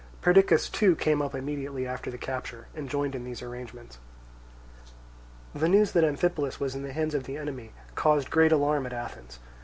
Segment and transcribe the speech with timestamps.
[0.19, 3.99] Perdiccas too came up immediately after the capture and joined in these arrangements.
[5.53, 8.93] The news that Amphipolis was in the hands of the enemy caused great alarm at
[8.93, 9.37] Athens.